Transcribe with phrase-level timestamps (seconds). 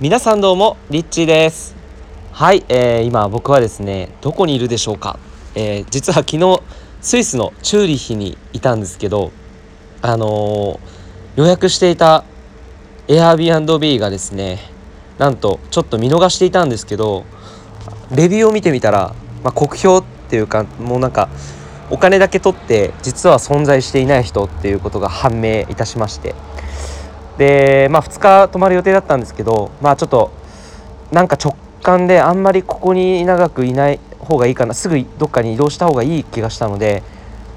[0.00, 1.74] 皆さんどうもリッチーです。
[2.30, 5.18] はい、えー、今僕はですねどこにいるでしょうか、
[5.56, 6.62] えー、実は昨日
[7.00, 9.32] スイスのチューリッヒにいたんですけど
[10.00, 12.22] あのー、予約していた
[13.08, 14.60] Airbnb がですね
[15.18, 17.24] なんとちょっと見逃していたんですけど
[18.14, 21.28] レビューを見てみたら、まあ、酷評っていうかもうなんか
[21.90, 26.36] お金だけ取って実は存在していない人っていうことが判明いたしまして。
[27.38, 30.30] でまあ2日泊まる予定だったんですけどまあちょっと
[31.10, 37.02] なんか直感であんまりここに長くいない方がいいかなすぐどっかに移動した方がいい気がしたので、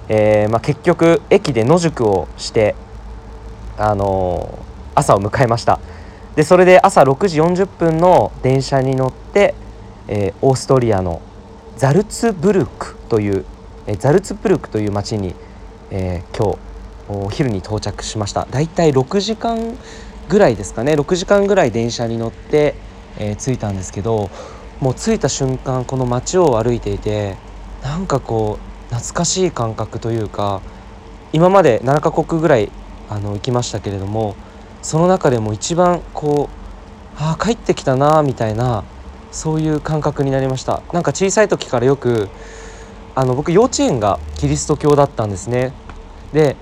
[0.07, 2.75] えー、まあ、結局駅で野宿をして
[3.77, 5.79] あのー、朝を迎えました。
[6.35, 9.53] でそれで朝6時40分の電車に乗って、
[10.07, 11.21] えー、オーストリアの
[11.75, 13.43] ザルツブルクという
[13.87, 15.35] えザルツブルクという町に、
[15.89, 16.59] えー、今日
[17.11, 18.47] お昼に到着しました。
[18.49, 19.77] だいたい6時間
[20.29, 20.93] ぐらいですかね。
[20.93, 22.75] 6時間ぐらい電車に乗って、
[23.17, 24.29] えー、着いたんですけど
[24.79, 27.37] もう着いた瞬間この街を歩いていて
[27.83, 28.59] なんかこ
[28.91, 30.61] う懐かしい感覚というか
[31.33, 32.71] 今まで7カ国ぐらい
[33.09, 34.35] あの行きましたけれども
[34.81, 36.61] その中でも一番こう
[37.17, 38.83] ああ帰ってきたなみたいな
[39.31, 40.81] そういう感覚になりました。
[40.91, 42.29] なんか小さい時からよく
[43.15, 45.73] あの僕幼稚園がキリスト教だったんですね。
[46.33, 46.55] で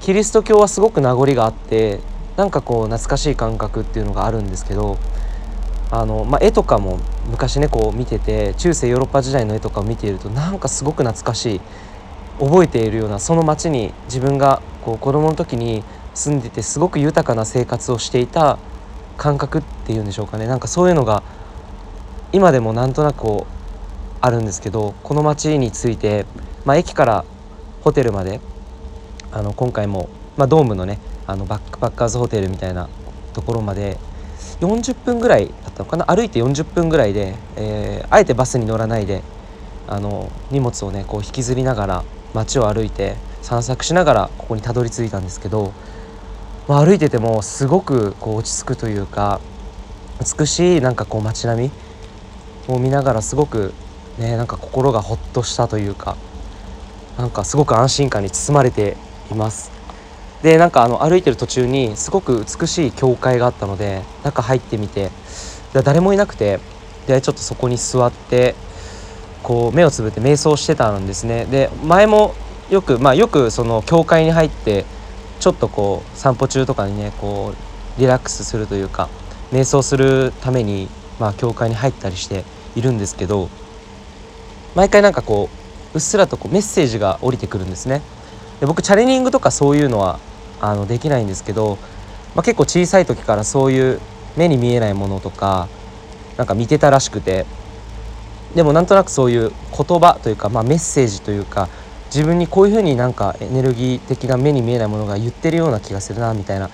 [0.00, 2.00] キリスト教はすごく名残があって
[2.36, 4.96] なんかこう懐かしい感覚っていうのがあるんですけど
[5.90, 6.98] あの、まあ、絵とかも
[7.30, 11.60] 昔ねこう見てて中世ヨーロッパ時代の絵とかを見ているとなんかすごく懐かしい
[12.38, 15.84] 覚えているようなその町に自分がこう子供の時に
[16.14, 18.58] 住んでてすごく豊かな生活をしていた
[19.18, 20.46] 感覚っていうんでしょうかね。
[20.46, 21.22] なんかそういうのが
[22.32, 23.44] 今でもなんとなく
[24.22, 26.24] あるんですけどこの町について、
[26.64, 27.24] まあ、駅から
[27.82, 28.40] ホテルまで
[29.32, 32.88] あの今回も、まあ、ドームのねあのバックパッカーズホテルみたいな
[33.32, 33.96] ところまで
[34.60, 36.04] 40分ぐらいだったのかな？
[36.06, 39.22] 歩いて40分ぐらいで、えー、あえてバスに乗らないで
[39.86, 42.04] あの荷物をねこう引きずりながら
[42.34, 45.72] 街を歩いて散策しながらここにたどり着いたんですけど、
[46.68, 49.40] まあ、歩いててもすごくこう落ち着くというか
[50.38, 51.70] 美しいなんかこう街並
[52.68, 53.72] みを見ながらすごく
[54.18, 56.16] ねなんか心がほっとしたというか
[57.16, 58.96] なんかすごく安心感に包まれて
[59.34, 59.70] います。
[60.42, 65.10] でなんかあの歩いてる途中にすごく美しい教会があったので中入ってみて
[65.84, 66.60] 誰もいなくて
[67.06, 68.54] でちょっとそこに座って
[69.42, 71.44] こう目をつぶって瞑想してたんですね。
[71.46, 72.34] で前も
[72.70, 74.84] よくまあよくその教会に入って
[75.40, 79.08] ちょっとこう散歩中とかにねこうリラックスするというか
[79.52, 80.88] 瞑想するために
[81.18, 82.44] まあ教会に入ったりして
[82.76, 83.48] いるんですけど
[84.74, 85.48] 毎回なんかこ
[85.92, 88.02] ううっすらとこうメッセージが降りてくるんですね。
[88.60, 90.20] で僕チャレニングとかそういうのは
[90.60, 91.78] あのできないんですけど、
[92.34, 94.00] まあ、結構小さい時からそういう
[94.36, 95.68] 目に見えないものとか
[96.36, 97.46] なんか見てたらしくて
[98.54, 101.68] でもなんとなくそういう言葉というか、まあ、メッセージというか
[102.06, 106.68] 自分にこういうふうになんかエネルギー的な目に見えないものが言ってるような気がするなみたいな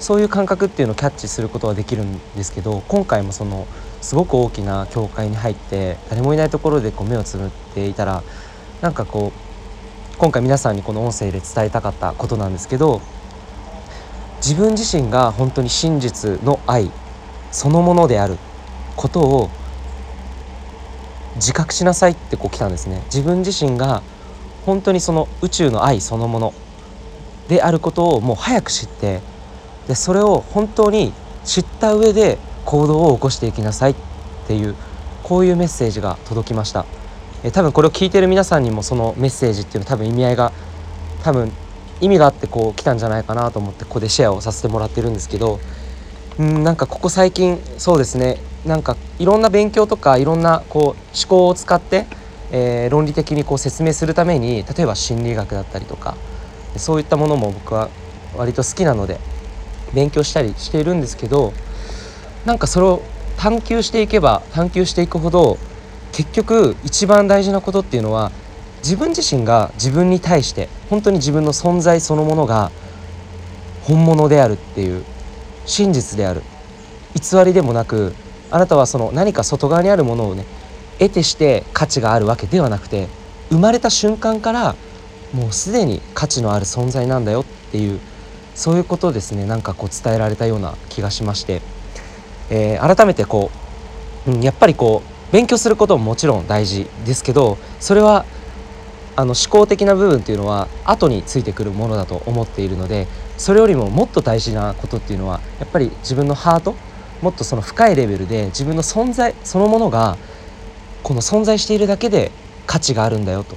[0.00, 3.68] そういう感覚っていうのをキャッチすることはできるんですけど今回もその
[4.00, 8.24] すごく大きな教会に入って誰もいないところでこう目をつぶっていたら
[8.80, 9.51] なんかこう
[10.22, 13.00] 今回皆さんにこの音声で伝えたかったことなんですけど
[14.36, 16.92] 自分自身が本当に真実の愛
[17.50, 18.36] そのものである
[18.94, 19.50] ことを
[21.34, 23.02] 自覚しなさいってこう来たんですね。
[23.06, 24.00] 自分自身が
[24.64, 26.54] 本当にその宇宙の愛そのもの
[27.48, 29.22] であることをもう早く知って
[29.88, 31.12] でそれを本当に
[31.44, 33.94] 知った上で行動を起こしていきなさいっ
[34.46, 34.76] ていう
[35.24, 36.86] こういうメッセージが届きました。
[37.44, 40.52] え多分これを聞いてる皆さんにもそのメッセージっていうの多分意味合いが
[41.22, 41.52] 多分
[42.00, 45.60] 意味があってこう来たんじゃないかなと思ってここでシェアをさせてもらってるんですけど
[46.38, 48.38] うんなんかここ最近そうですね。
[48.64, 50.96] なんかいろんな勉強とかいろんなこう思
[51.28, 52.06] 考を使って、
[52.52, 56.16] えー、論理的にこう説明するために例えば心理学だったりとか
[56.76, 57.88] そういったものも僕は
[58.36, 59.18] 割と好きなので
[59.92, 61.52] 勉強したりしているんですけど
[62.46, 63.02] なんかそれを
[63.36, 65.58] 探求していけば探求していくほど
[66.12, 68.30] 結局一番大事なことっていうのは
[68.82, 72.70] 自分自身が自分に対して本当に自分の存在そのものが
[73.84, 75.04] 本物であるっていう
[75.66, 76.42] 真実である。
[77.14, 78.14] 偽りでもなく
[78.50, 80.44] あなたはその何か外側にあるものをね
[80.98, 83.08] 得てして価値があるわけではなくて
[83.50, 84.76] 生まれた瞬間から
[85.34, 88.00] もうすでに価値のある存在なんだよっていう
[88.54, 89.46] そういうことをですね。
[89.46, 91.62] なんかこう伝えられたような気がしまして、
[92.50, 93.50] えー、改めてこ
[94.26, 98.26] う、うん、やっぱりこう勉強することももちろん大事ですけどそれは
[99.16, 103.06] あの思考的な部分っていうのは後についてくるものだと思っているので
[103.36, 106.74] それよりももっと大事なことっていうのはやっぱり自分のハート
[107.20, 110.16] もっとその深いレベルで自分の存在そのものが
[111.02, 112.30] この存在しているだけで
[112.66, 113.56] 価値があるんだよと、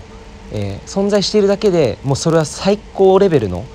[0.51, 3.65] えー、存在しているだけでもうそれは最高レベルの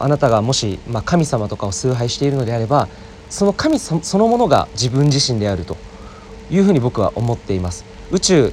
[0.00, 2.88] あなたがもし、まあ、神様とかを崇拝しているのであれば
[3.30, 5.76] その神そのものが自分自身であると。
[6.52, 7.84] いうふうに僕は思っています。
[8.12, 8.52] 宇宙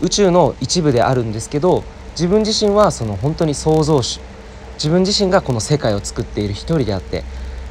[0.00, 4.20] 宇宙の一部であるんですけど自分自身はその本当に創造主。
[4.74, 7.22] 自分自身がこの世界を作っている一人であって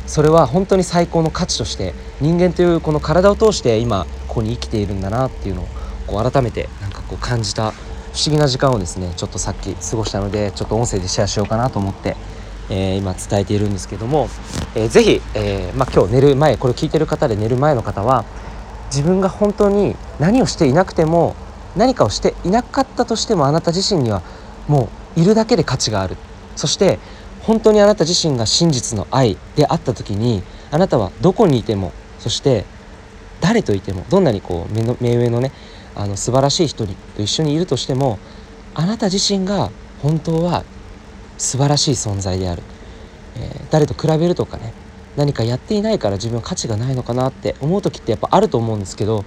[0.08, 5.68] それは本当に最高の価値として人間というこの体を通して今ここに生きているんだなっていうのを
[6.08, 12.16] こう改めてなんかこう感じた不思議な時間をですねちょっとさっき過ごしたのでちょっと音声でシェアしようかなと思って
[12.70, 14.30] えー、今伝えているんですけども、
[14.76, 18.24] えー、ぜひ、えーまあ、今日寝る前これを聞いてる方で寝る前の方は
[18.92, 21.36] 自分が本当に何をしていなくても
[21.76, 24.22] 何かをしていなかったとしてもあなた自身には
[24.68, 26.18] もういるだけで価値がある。
[26.56, 27.00] そして
[27.44, 32.66] 本当にあなた自身が真実の愛であった時にあなたはどこにいてもそして
[33.40, 35.52] 誰といてもどんなにこう目の目上のね
[35.96, 38.20] あの素晴らしい人と一緒にいるとしても
[38.76, 39.72] あなた自身が
[40.02, 40.64] 本当は
[41.38, 42.62] 素晴らしい存在である、
[43.38, 44.74] えー、誰と比べるとかね
[45.16, 49.26] 何かやっていないから自分は価値がないのかなって思う時ってやっぱあると思うんですけど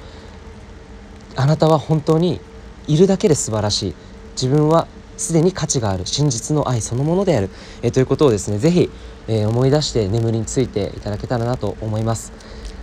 [1.37, 2.41] あなたは本当に
[2.87, 3.95] いるだけで素晴らしい。
[4.35, 4.87] 自分は
[5.17, 6.07] すでに価値がある。
[6.07, 7.51] 真実の愛そのものである、
[7.83, 8.91] え、ということをですね是非、
[9.29, 12.33] えー、思い出して眠りについていただけたらなと思います、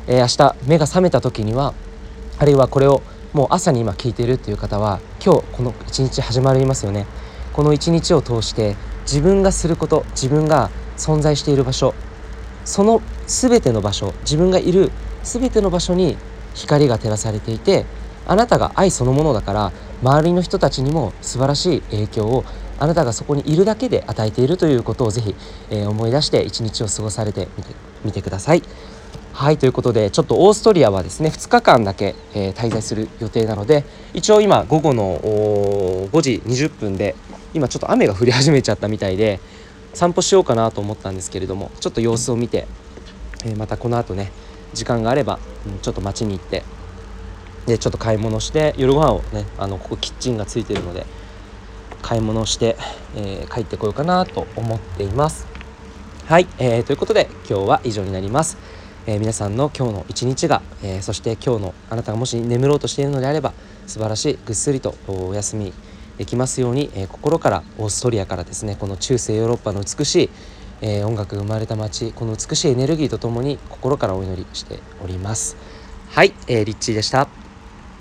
[0.07, 0.27] えー、明
[0.63, 1.73] 日目が覚めた時には
[2.39, 3.01] あるいはこれを
[3.33, 7.05] もう朝に今聞いているっていう方は今日この一日始まりますよね。
[7.53, 11.93] この一日を通して自分がすること自分が存在している場所
[12.65, 14.91] その全ての場所自分がいる
[15.23, 16.17] 全ての場所に
[16.53, 17.85] 光が照らされていて
[18.27, 19.71] あなたが愛そのものだから
[20.01, 22.43] 周りの人たちにも素晴らしい影響を
[22.79, 25.35] あなたがそこにいるだけで与えているということをぜひ、
[25.69, 28.63] えー、思い出して一日を過ごされてみてみてください。
[29.33, 35.19] はいということでちょっとオーストリアはですね2日間だけ、えー、滞在する予定なので一応今午後の
[36.11, 37.15] 5時20分で
[37.53, 39.39] 今ちょっと雨が降り始めちゃったみたいで
[39.93, 42.67] 散歩しようかなと思ったんですけれどもちょっと様子を見て、
[43.45, 44.31] えー、またこの後ね
[44.73, 46.63] 時間があれば、うん、ちょっと街に行って
[47.65, 51.05] でちょっと買い物して夜ご飯をねあのここキッチンがついてるので
[52.01, 52.77] 買い物をして、
[53.15, 55.47] えー、帰ってこようかなと思っています。
[56.25, 58.57] はい、えー、ということで今日は以上になります、
[59.05, 63.51] えー、皆さんの今日の一日が、えー、そして今日のあなたがもし眠ろうとしているのであれば
[63.85, 65.73] 素晴らしいぐっすりとお休み
[66.17, 70.29] できますように、え心からオーストリアからですねこの中世ヨーロッパの美しい、
[70.81, 75.57] え音楽が生まれた街この美しいエネルギーとともに心からお祈りしております。
[76.09, 77.50] はい、えー、リッチーでした。